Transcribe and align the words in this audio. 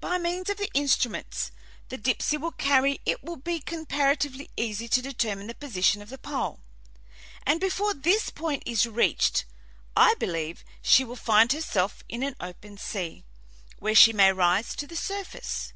"By 0.00 0.16
means 0.16 0.48
of 0.48 0.56
the 0.56 0.70
instruments 0.72 1.52
the 1.90 1.98
Dipsey 1.98 2.38
will 2.38 2.50
carry 2.52 3.02
it 3.04 3.22
will 3.22 3.36
be 3.36 3.60
comparatively 3.60 4.48
easy 4.56 4.88
to 4.88 5.02
determine 5.02 5.48
the 5.48 5.54
position 5.54 6.00
of 6.00 6.08
the 6.08 6.16
pole, 6.16 6.60
and 7.44 7.60
before 7.60 7.92
this 7.92 8.30
point 8.30 8.62
is 8.64 8.86
reached 8.86 9.44
I 9.94 10.14
believe 10.14 10.64
she 10.80 11.04
will 11.04 11.14
find 11.16 11.52
herself 11.52 12.02
in 12.08 12.22
an 12.22 12.36
open 12.40 12.78
sea, 12.78 13.26
where 13.78 13.94
she 13.94 14.14
may 14.14 14.32
rise 14.32 14.74
to 14.76 14.86
the 14.86 14.96
surface. 14.96 15.74